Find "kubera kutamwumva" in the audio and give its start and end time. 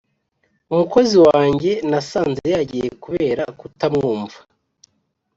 3.03-4.37